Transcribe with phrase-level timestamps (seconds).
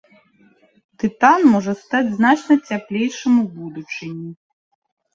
[1.03, 4.31] Тытан можа стаць значна цяплейшым у будучыні.